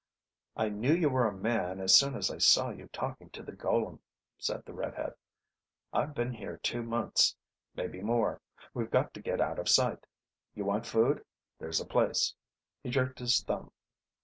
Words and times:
"I 0.57 0.69
knew 0.69 0.95
you 0.95 1.09
were 1.09 1.27
a 1.27 1.31
man 1.31 1.79
as 1.79 1.93
soon 1.95 2.15
as 2.15 2.31
I 2.31 2.39
saw 2.39 2.71
you 2.71 2.87
talking 2.87 3.29
to 3.29 3.43
the 3.43 3.51
golem," 3.51 3.99
said 4.39 4.65
the 4.65 4.73
red 4.73 4.95
head. 4.95 5.13
"I've 5.93 6.15
been 6.15 6.33
here 6.33 6.57
two 6.57 6.81
months; 6.81 7.35
maybe 7.75 8.01
more. 8.01 8.41
We've 8.73 8.89
got 8.89 9.13
to 9.13 9.21
get 9.21 9.39
out 9.39 9.59
of 9.59 9.69
sight. 9.69 10.07
You 10.55 10.65
want 10.65 10.87
food? 10.87 11.23
There's 11.59 11.79
a 11.81 11.85
place..." 11.85 12.33
He 12.81 12.89
jerked 12.89 13.19
his 13.19 13.43
thumb. 13.43 13.71